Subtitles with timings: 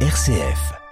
[0.00, 0.85] RCF.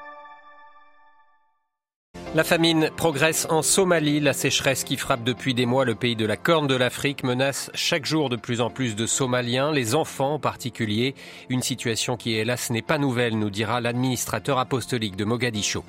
[2.35, 4.19] La famine progresse en Somalie.
[4.19, 7.71] La sécheresse qui frappe depuis des mois le pays de la Corne de l'Afrique menace
[7.75, 11.15] chaque jour de plus en plus de Somaliens, les enfants en particulier.
[11.49, 15.85] Une situation qui, hélas, n'est pas nouvelle, nous dira l'administrateur apostolique de Mogadiscio.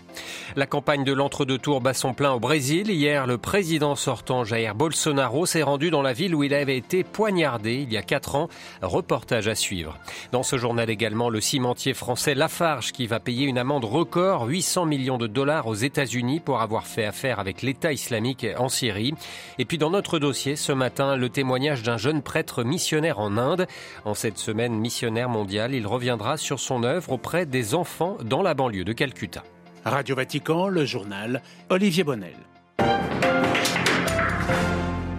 [0.56, 2.92] La campagne de l'entre-deux tours bat son plein au Brésil.
[2.92, 7.04] Hier, le président sortant Jair Bolsonaro s'est rendu dans la ville où il avait été
[7.04, 8.50] poignardé il y a quatre ans.
[8.84, 9.98] Reportage à suivre.
[10.32, 14.86] Dans ce journal également, le cimentier français Lafarge qui va payer une amende record, 800
[14.86, 19.14] millions de dollars aux États-Unis pour avoir fait affaire avec l'État islamique en Syrie.
[19.60, 23.68] Et puis dans notre dossier ce matin, le témoignage d'un jeune prêtre missionnaire en Inde.
[24.06, 28.54] En cette semaine missionnaire mondiale, il reviendra sur son œuvre auprès des enfants dans la
[28.54, 29.44] banlieue de Calcutta.
[29.84, 32.36] Radio Vatican, le journal Olivier Bonnel.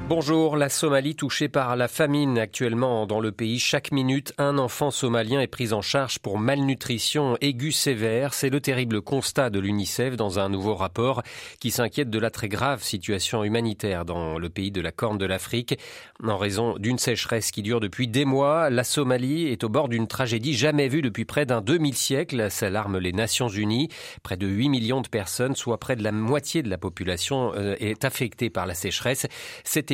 [0.08, 3.58] Bonjour, la Somalie touchée par la famine actuellement dans le pays.
[3.58, 8.32] Chaque minute, un enfant somalien est pris en charge pour malnutrition aiguë sévère.
[8.32, 11.24] C'est le terrible constat de l'UNICEF dans un nouveau rapport
[11.58, 15.26] qui s'inquiète de la très grave situation humanitaire dans le pays de la Corne de
[15.26, 15.76] l'Afrique.
[16.22, 20.06] En raison d'une sécheresse qui dure depuis des mois, la Somalie est au bord d'une
[20.06, 22.48] tragédie jamais vue depuis près d'un demi-siècle.
[22.48, 23.88] S'alarment les Nations Unies.
[24.22, 27.74] Près de 8 millions de personnes, soit près de la moitié de la population, euh,
[27.80, 29.26] est affectée par la sécheresse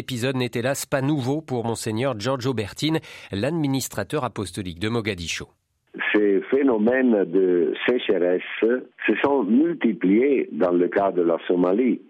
[0.02, 2.96] épisode n'est hélas pas nouveau pour monseigneur Giorgio Bertin,
[3.30, 5.46] l'administrateur apostolique de Mogadiscio.
[6.12, 12.00] Ces phénomènes de sécheresse se sont multipliés dans le cas de la Somalie.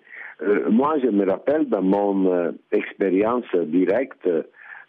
[0.41, 4.29] Euh, moi, je me rappelle dans mon euh, expérience directe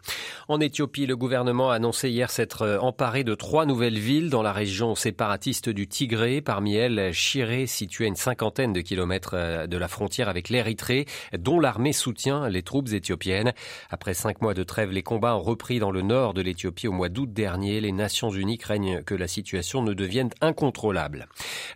[0.49, 4.53] En Éthiopie, le gouvernement a annoncé hier s'être emparé de trois nouvelles villes dans la
[4.53, 6.41] région séparatiste du Tigré.
[6.41, 11.07] Parmi elles, Chiré, située à une cinquantaine de kilomètres euh, de la frontière avec l'Érythrée,
[11.37, 13.53] dont l'armée soutient les troupes éthiopiennes.
[13.91, 16.93] Après cinq mois de trêve, les combats ont repris dans le nord de l'Éthiopie au
[16.93, 17.81] mois d'août dernier.
[17.81, 21.29] Les Nations Unies craignent que la situation ne devienne incontrôlable.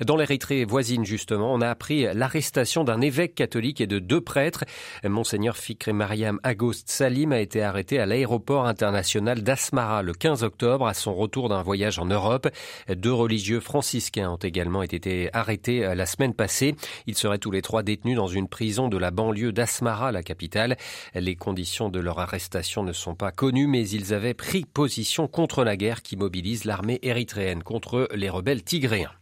[0.05, 4.65] Dans l'Érythrée voisine, justement, on a appris l'arrestation d'un évêque catholique et de deux prêtres.
[5.05, 10.87] Monseigneur Fikre Mariam Agost Salim a été arrêté à l'aéroport international d'Asmara le 15 octobre
[10.87, 12.49] à son retour d'un voyage en Europe.
[12.89, 14.90] Deux religieux franciscains ont également été
[15.33, 16.75] arrêtés euh, la semaine passée.
[17.07, 20.77] Ils seraient tous les trois détenus dans une prison de la banlieue d'Asmara, la capitale.
[21.15, 25.65] Les conditions de leur arrestation ne sont pas connues, mais ils avaient pris position contre
[25.65, 29.13] la guerre qui mobilise l'armée érythréenne contre les rebelles tigréens.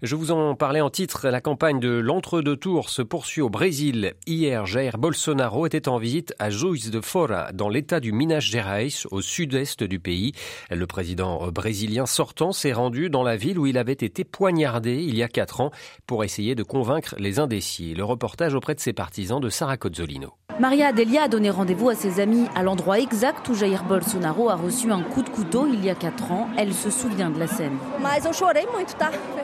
[0.00, 4.14] Je vous en parlais en titre, la campagne de l'entre-deux tours se poursuit au Brésil.
[4.28, 8.88] Hier, Jair Bolsonaro était en visite à Juiz de Fora, dans l'état du Minas Gerais,
[9.10, 10.34] au sud-est du pays.
[10.70, 15.16] Le président brésilien sortant s'est rendu dans la ville où il avait été poignardé il
[15.16, 15.72] y a quatre ans
[16.06, 17.94] pour essayer de convaincre les indécis.
[17.94, 20.34] Le reportage auprès de ses partisans de Sarah Cozzolino.
[20.60, 24.56] Maria Adelia a donné rendez-vous à ses amis à l'endroit exact où Jair Bolsonaro a
[24.56, 26.48] reçu un coup de couteau il y a 4 ans.
[26.56, 27.76] Elle se souvient de la scène.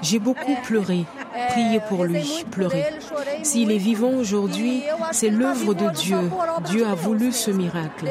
[0.02, 1.04] J'ai beaucoup pleuré,
[1.50, 2.84] prié pour lui, pleuré.
[3.43, 6.19] S'il est vivant aujourd'hui, c'est l'œuvre de Dieu.
[6.67, 8.06] Dieu a voulu ce miracle.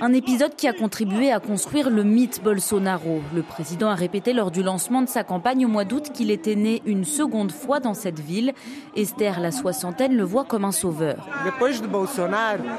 [0.00, 3.20] Un épisode qui a contribué à construire le mythe Bolsonaro.
[3.34, 6.54] Le président a répété lors du lancement de sa campagne au mois d'août qu'il était
[6.54, 8.52] né une seconde fois dans cette ville.
[8.94, 11.28] Esther, la soixantaine, le voit comme un sauveur.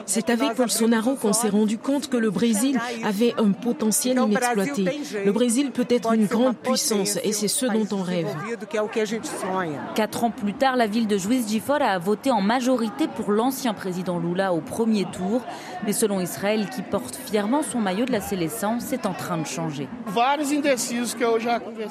[0.06, 4.86] C'est avec Bolsonaro qu'on s'est rendu compte que le Brésil avait un potentiel inexploité.
[5.26, 8.28] Le Brésil peut être une grande puissance et c'est ce dont on rêve.
[9.96, 13.32] Quatre ans plus tard, la ville de Juiz de Fora a voté en majorité pour
[13.32, 15.42] l'ancien président Lula au premier tour.
[15.86, 19.46] Mais selon Israël, qui porte fièrement son maillot de la sélection, c'est en train de
[19.46, 19.88] changer.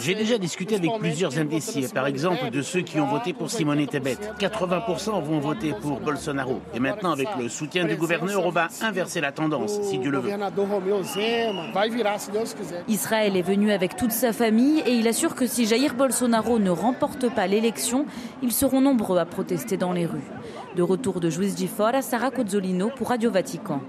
[0.00, 3.87] J'ai déjà discuté avec plusieurs indécis, par exemple de ceux qui ont voté pour Simone
[3.87, 4.16] Tebet.
[4.40, 6.60] 80% vont voter pour Bolsonaro.
[6.75, 10.19] Et maintenant, avec le soutien du gouverneur, on va inverser la tendance, si Dieu le
[10.19, 10.31] veut.
[12.88, 16.70] Israël est venu avec toute sa famille et il assure que si Jair Bolsonaro ne
[16.70, 18.06] remporte pas l'élection,
[18.42, 20.24] ils seront nombreux à protester dans les rues.
[20.74, 23.80] De retour de Juiz de Fora, Sarah Cozzolino pour Radio Vatican.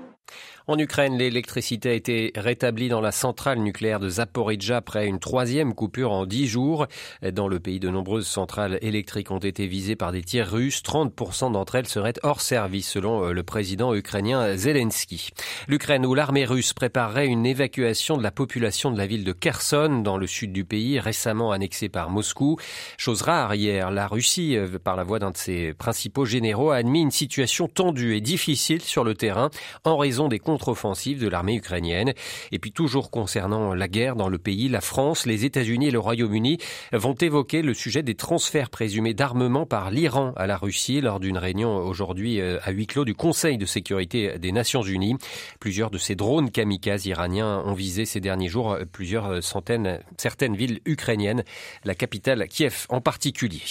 [0.69, 5.73] En Ukraine, l'électricité a été rétablie dans la centrale nucléaire de Zaporizhzhia après une troisième
[5.73, 6.87] coupure en dix jours.
[7.31, 10.83] Dans le pays, de nombreuses centrales électriques ont été visées par des tirs russes.
[10.83, 15.29] 30% d'entre elles seraient hors service, selon euh, le président ukrainien Zelensky.
[15.69, 20.01] L'Ukraine, où l'armée russe préparerait une évacuation de la population de la ville de Kherson,
[20.03, 22.57] dans le sud du pays, récemment annexée par Moscou.
[22.97, 26.75] Chose rare hier, la Russie, euh, par la voix d'un de ses principaux généraux, a
[26.75, 29.49] admis une situation tendue et difficile sur le terrain
[29.85, 32.13] en raison des contre-offensive de l'armée ukrainienne.
[32.51, 36.00] Et puis toujours concernant la guerre dans le pays, la France, les États-Unis et le
[36.00, 36.57] Royaume-Uni
[36.94, 41.38] vont évoquer le sujet des transferts présumés d'armement par l'Iran à la Russie lors d'une
[41.38, 45.18] réunion aujourd'hui euh, à huis clos du Conseil de sécurité des Nations Unies.
[45.59, 50.80] Plusieurs de ces drones kamikazes iraniens ont visé ces derniers jours plusieurs centaines, certaines villes
[50.86, 51.44] ukrainiennes,
[51.86, 53.62] la capitale Kiev en particulier.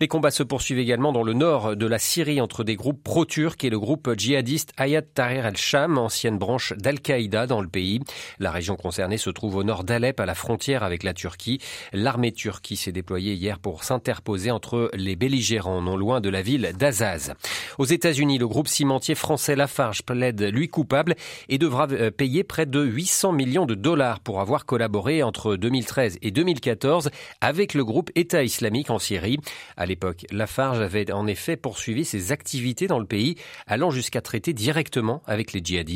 [0.00, 3.64] Les combats se poursuivent également dans le nord de la Syrie entre des groupes pro-turcs
[3.64, 8.00] et le groupe djihadiste Hayat Tahrir al-Sham, ancienne branche d'Al-Qaïda dans le pays.
[8.40, 11.60] La région concernée se trouve au nord d'Alep, à la frontière avec la Turquie.
[11.92, 16.72] L'armée turque s'est déployée hier pour s'interposer entre les belligérants, non loin de la ville
[16.76, 17.34] d'Azaz.
[17.78, 21.14] Aux États-Unis, le groupe cimentier français Lafarge plaide lui coupable
[21.48, 26.18] et devra euh, payer près de 800 millions de dollars pour avoir collaboré entre 2013
[26.22, 27.10] et 2014
[27.40, 29.38] avec le groupe État islamique en Syrie.
[29.76, 33.36] À l'époque, Lafarge avait en effet poursuivi ses activités dans le pays,
[33.68, 35.89] allant jusqu'à traiter directement avec les djihadistes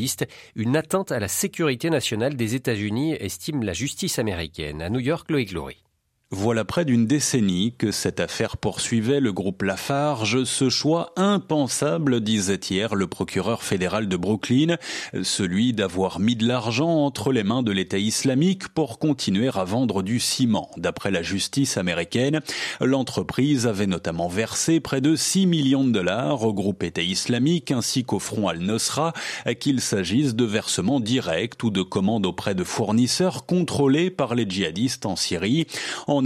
[0.56, 4.82] une atteinte à la sécurité nationale des États-Unis, estime la justice américaine.
[4.82, 5.83] À New York, Loïc Glory.
[6.30, 10.42] Voilà près d'une décennie que cette affaire poursuivait le groupe Lafarge.
[10.44, 14.76] Ce choix impensable, disait hier le procureur fédéral de Brooklyn,
[15.22, 20.02] celui d'avoir mis de l'argent entre les mains de l'État islamique pour continuer à vendre
[20.02, 20.70] du ciment.
[20.76, 22.40] D'après la justice américaine,
[22.80, 28.02] l'entreprise avait notamment versé près de 6 millions de dollars au groupe État islamique ainsi
[28.02, 29.12] qu'au front al-Nusra,
[29.60, 35.06] qu'il s'agisse de versements directs ou de commandes auprès de fournisseurs contrôlés par les djihadistes
[35.06, 35.66] en Syrie.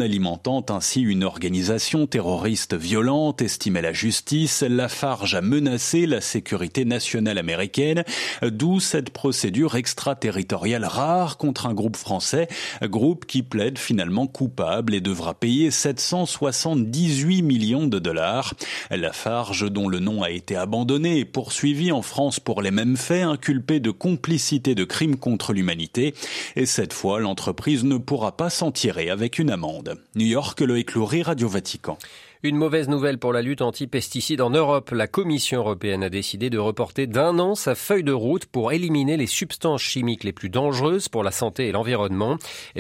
[0.01, 7.39] Alimentant ainsi une organisation terroriste violente, estimait la justice, Lafarge a menacé la sécurité nationale
[7.39, 8.05] américaine,
[8.43, 12.49] d'où cette procédure extraterritoriale rare contre un groupe français,
[12.83, 18.55] groupe qui plaide finalement coupable et devra payer 778 millions de dollars.
[18.91, 23.25] Lafarge, dont le nom a été abandonné et poursuivi en France pour les mêmes faits,
[23.25, 26.15] inculpé de complicité de crimes contre l'humanité,
[26.57, 29.78] et cette fois l'entreprise ne pourra pas s'en tirer avec une amende.
[30.15, 31.99] New York, le écloury Radio Vatican.
[32.45, 34.93] Une mauvaise nouvelle pour la lutte anti-pesticides en Europe.
[34.93, 39.17] La Commission européenne a décidé de reporter d'un an sa feuille de route pour éliminer
[39.17, 42.39] les substances chimiques les plus dangereuses pour la santé et l'environnement.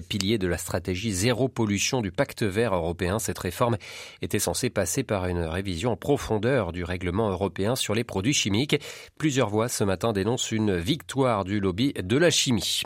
[0.08, 3.78] Pilier de la stratégie zéro pollution du pacte vert européen, cette réforme
[4.22, 8.80] était censée passer par une révision en profondeur du règlement européen sur les produits chimiques.
[9.18, 12.82] Plusieurs voix ce matin dénoncent une victoire du lobby de la chimie.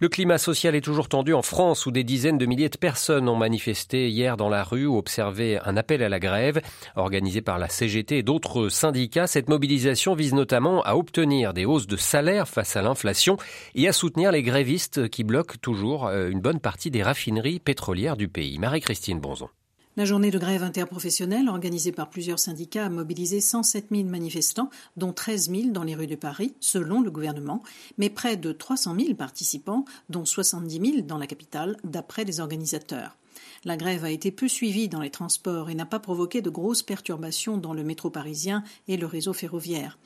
[0.00, 3.26] Le climat social est toujours tendu en France où des dizaines de milliers de personnes
[3.26, 6.60] ont manifesté hier dans la rue ou observé un appel à la grève.
[6.96, 11.86] Organisée par la CGT et d'autres syndicats, cette mobilisation vise notamment à obtenir des hausses
[11.86, 13.38] de salaire face à l'inflation
[13.74, 18.16] et à soutenir les grévistes qui bloquent toujours euh, une bonne partie des raffineries pétrolières
[18.16, 18.58] du pays.
[18.58, 19.48] Marie-Christine Bonzon.
[19.96, 25.12] La journée de grève interprofessionnelle organisée par plusieurs syndicats a mobilisé 107 000 manifestants, dont
[25.12, 27.62] 13 000 dans les rues de Paris, selon le gouvernement,
[27.98, 33.16] mais près de 300 000 participants, dont 70 000 dans la capitale, d'après les organisateurs.
[33.64, 36.82] La grève a été peu suivie dans les transports et n'a pas provoqué de grosses
[36.82, 39.98] perturbations dans le métro parisien et le réseau ferroviaire.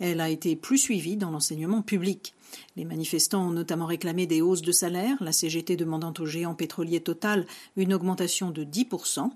[0.00, 2.34] Elle a été plus suivie dans l'enseignement public.
[2.76, 7.00] Les manifestants ont notamment réclamé des hausses de salaire, la CGT demandant au géant pétrolier
[7.00, 7.46] Total
[7.76, 9.30] une augmentation de 10%.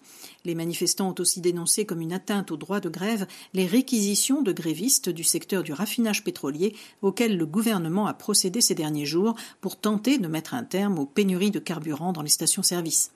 [0.44, 4.52] Les manifestants ont aussi dénoncé comme une atteinte au droit de grève les réquisitions de
[4.52, 9.76] grévistes du secteur du raffinage pétrolier auxquelles le gouvernement a procédé ces derniers jours pour
[9.76, 13.12] tenter de mettre un terme aux pénuries de carburant dans les stations-service.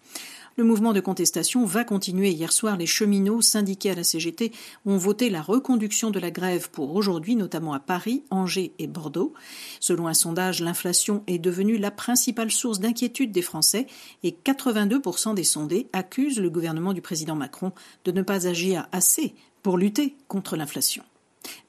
[0.57, 2.31] Le mouvement de contestation va continuer.
[2.31, 4.53] Hier soir, les cheminots syndiqués à la CGT
[4.85, 9.33] ont voté la reconduction de la grève pour aujourd'hui, notamment à Paris, Angers et Bordeaux.
[9.81, 13.87] Selon un sondage, l'inflation est devenue la principale source d'inquiétude des Français
[14.23, 17.73] et 82% des sondés accusent le gouvernement du président Macron
[18.05, 21.05] de ne pas agir assez pour lutter contre l'inflation.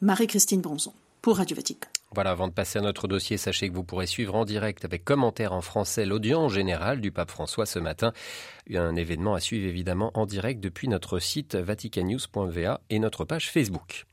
[0.01, 1.92] Marie-Christine Bronzon pour Radio Vatican.
[2.13, 5.03] Voilà, avant de passer à notre dossier, sachez que vous pourrez suivre en direct avec
[5.03, 8.13] commentaires en français l'audience générale du pape François ce matin.
[8.73, 14.05] Un événement à suivre évidemment en direct depuis notre site vaticanews.va et notre page Facebook.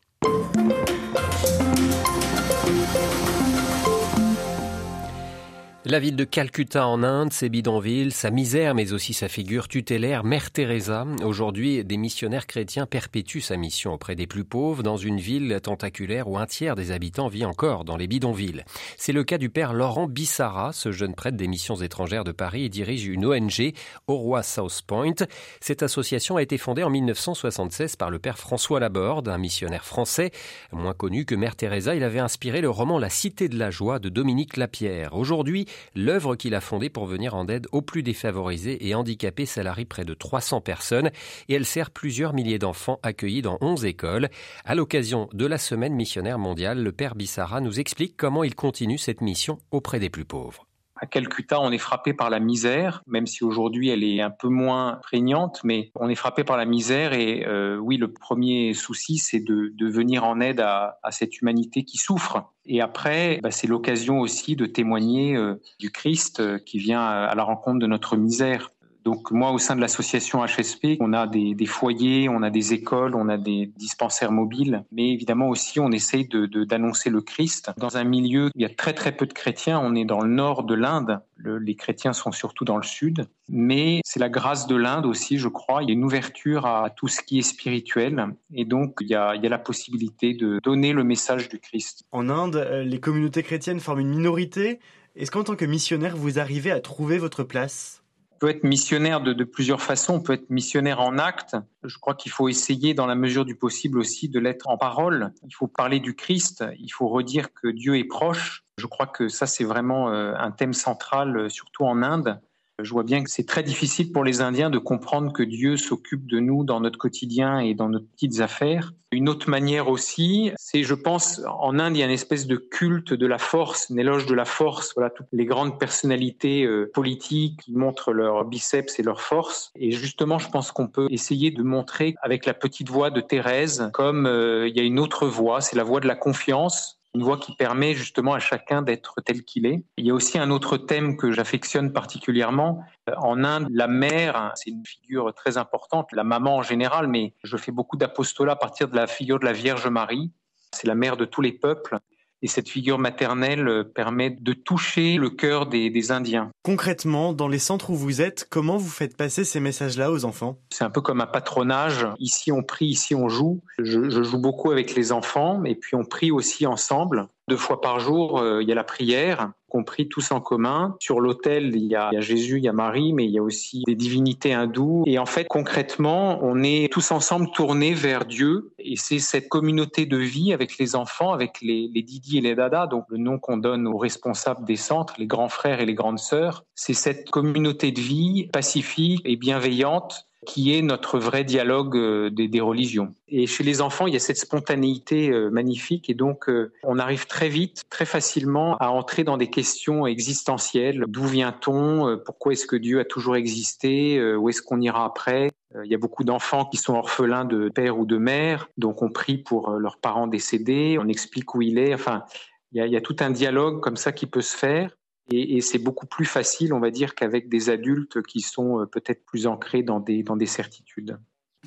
[5.86, 10.24] La ville de Calcutta en Inde, ses bidonvilles, sa misère, mais aussi sa figure tutélaire,
[10.24, 11.06] Mère Teresa.
[11.24, 16.28] Aujourd'hui, des missionnaires chrétiens perpétuent sa mission auprès des plus pauvres dans une ville tentaculaire
[16.28, 18.62] où un tiers des habitants vit encore dans les bidonvilles.
[18.98, 22.64] C'est le cas du père Laurent Bissara, ce jeune prêtre des missions étrangères de Paris
[22.64, 23.72] et dirige une ONG
[24.06, 25.14] au roi South Point.
[25.62, 30.30] Cette association a été fondée en 1976 par le père François Laborde, un missionnaire français.
[30.72, 33.98] Moins connu que Mère Teresa, il avait inspiré le roman La Cité de la Joie
[33.98, 35.16] de Dominique Lapierre.
[35.16, 39.84] Aujourd'hui, L'œuvre qu'il a fondée pour venir en aide aux plus défavorisés et handicapés salarie
[39.84, 41.10] près de 300 personnes
[41.48, 44.28] et elle sert plusieurs milliers d'enfants accueillis dans 11 écoles.
[44.64, 48.98] À l'occasion de la semaine missionnaire mondiale, le père Bissara nous explique comment il continue
[48.98, 50.69] cette mission auprès des plus pauvres.
[51.02, 54.48] À Calcutta, on est frappé par la misère, même si aujourd'hui elle est un peu
[54.48, 59.16] moins prégnante, mais on est frappé par la misère et euh, oui, le premier souci,
[59.16, 62.52] c'est de, venir en aide à, cette humanité qui souffre.
[62.66, 67.34] Et après, bah, c'est l'occasion aussi de témoigner euh, du Christ euh, qui vient à
[67.34, 68.70] la rencontre de notre misère.
[69.10, 73.16] Donc moi, au sein de l'association HSP, on a des, foyers, on a des écoles,
[73.16, 78.04] on a des dispensaires mobiles, mais évidemment aussi, on essaye d'annoncer le Christ dans un
[78.04, 79.80] milieu où il y a très très peu de chrétiens.
[79.82, 81.18] On est dans le nord de l'Inde.
[81.44, 85.48] les chrétiens sont surtout dans le sud, mais c'est la grâce de l'Inde aussi, je
[85.48, 85.82] crois.
[85.82, 89.16] Il y a une ouverture à tout ce qui est spirituel, et donc il y
[89.16, 92.04] a, il y a la possibilité de donner le message du Christ.
[92.12, 94.78] En Inde, euh, les communautés chrétiennes forment une minorité.
[95.16, 97.99] Est-ce qu'en tant que missionnaire, vous arrivez à trouver votre place?
[98.40, 100.14] Peut être missionnaire de, plusieurs façons.
[100.14, 101.56] On peut être missionnaire en acte.
[101.84, 105.32] Je crois qu'il faut essayer, dans la mesure du possible aussi, de l'être en parole.
[105.46, 106.64] Il faut parler du Christ.
[106.78, 108.64] Il faut redire que Dieu est proche.
[108.78, 112.40] Je crois que ça, c'est vraiment euh, un thème central, euh, surtout en Inde.
[112.82, 116.26] Je vois bien que c'est très difficile pour les Indiens de comprendre que Dieu s'occupe
[116.26, 118.92] de nous dans notre quotidien et dans nos petites affaires.
[119.12, 122.54] Une autre manière aussi, c'est, je pense, en Inde, il y a une espèce de
[122.54, 124.92] culte de la force, une éloge de la force.
[124.94, 129.72] Voilà, toutes les grandes personnalités euh, politiques qui montrent leurs biceps et leur force.
[129.74, 133.90] Et justement, je pense qu'on peut essayer de montrer avec la petite voix de Thérèse,
[133.92, 137.22] comme euh, il y a une autre voix, c'est la voix de la confiance une
[137.22, 139.82] voix qui permet justement à chacun d'être tel qu'il est.
[139.96, 142.84] Il y a aussi un autre thème que j'affectionne particulièrement.
[143.16, 147.56] En Inde, la mère, c'est une figure très importante, la maman en général, mais je
[147.56, 150.30] fais beaucoup d'apostolat à partir de la figure de la Vierge Marie.
[150.72, 151.98] C'est la mère de tous les peuples.
[152.42, 156.50] Et cette figure maternelle euh, permet de toucher le cœur des, Indiens.
[156.62, 160.58] Concrètement, dans les centres où vous êtes, comment vous faites passer ces messages-là aux enfants?
[160.70, 162.06] C'est un peu comme un patronage.
[162.18, 163.60] Ici on prie, ici on joue.
[163.78, 167.28] Je, je, joue beaucoup avec les enfants et puis on prie aussi ensemble.
[167.50, 170.96] Deux fois par jour, euh, il y a la prière compris tous en commun.
[171.00, 173.82] Sur l'autel, il, y a Jésus, il y a Marie, mais il y a aussi
[173.86, 175.04] des divinités hindoues.
[175.06, 178.72] Et en fait, concrètement, on est tous ensemble tournés vers Dieu.
[178.78, 182.54] Et c'est cette communauté de vie avec les enfants, avec les, les Didi et les
[182.54, 185.94] Dada, donc le nom qu'on donne aux responsables des centres, les grands frères et les
[185.94, 186.64] grandes sœurs.
[186.74, 192.60] C'est cette communauté de vie pacifique et bienveillante qui est notre vrai dialogue euh, des,
[192.60, 193.14] religions.
[193.28, 196.98] Et chez les enfants, il y a cette spontanéité euh, magnifique et donc euh, on
[196.98, 201.04] arrive très vite, très facilement à entrer dans des questions existentielles.
[201.08, 202.18] D'où vient-on?
[202.24, 204.20] Pourquoi est-ce que Dieu a toujours existé?
[204.34, 205.50] Où est-ce qu'on ira après?
[205.84, 209.10] Il y a beaucoup d'enfants qui sont orphelins de père ou de mère, donc on
[209.10, 211.94] prie pour leurs parents décédés, on explique où il est.
[211.94, 212.24] Enfin,
[212.72, 214.96] il y a tout un dialogue comme ça qui peut se faire.
[215.30, 219.24] Et, c'est beaucoup plus facile, on va dire, qu'avec des adultes qui sont euh, peut-être
[219.24, 221.18] plus ancrés dans des, dans des certitudes.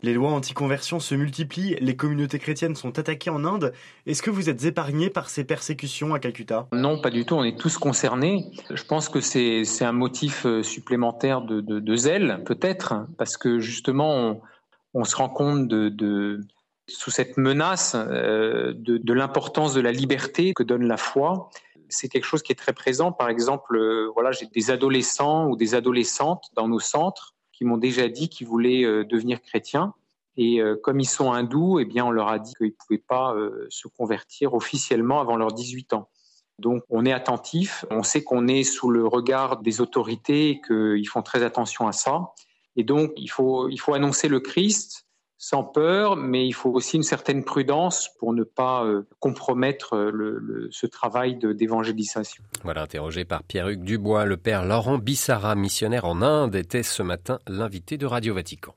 [0.01, 3.71] Les lois anti-conversion se multiplient, les communautés chrétiennes sont attaquées en Inde.
[4.05, 6.67] Est-ce que vous êtes épargné par ces persécutions à Calcutta?
[6.73, 8.51] Non, pas du tout, on est tous concernés.
[8.69, 14.41] Je pense que c'est un motif euh, supplémentaire de, de, zèle, peut-être, parce que justement,
[14.93, 16.41] on, se rend compte de, de
[16.89, 21.49] sous cette menace euh, de l'importance de la liberté que donne la foi
[21.89, 23.11] c'est quelque chose qui est très présent.
[23.11, 27.77] Par exemple, euh, voilà, j'ai des adolescents ou des adolescentes dans nos centres qui m'ont
[27.77, 29.93] déjà dit qu'ils voulaient euh, devenir chrétiens.
[30.35, 33.03] Et euh, comme ils sont hindous, eh bien, on leur a dit qu'ils ne pouvaient
[33.07, 33.35] pas
[33.69, 36.09] se convertir officiellement avant leurs 18 ans.
[36.59, 37.85] Donc, on est attentif.
[37.89, 41.91] On sait qu'on est sous le regard des autorités et qu'ils font très attention à
[41.91, 42.31] ça.
[42.75, 45.02] Et donc, il faut, il faut annoncer le Christ
[45.43, 50.69] sans peur, mais il faut aussi une certaine prudence pour ne pas euh, compromettre le,
[50.71, 52.41] ce travail d'évangélisation.
[52.63, 57.39] Voilà, interrogé par Pierre-Hugues Dubois, le père Laurent Bissara, missionnaire en Inde, était ce matin
[57.45, 58.73] l'invité de Radio Vatican.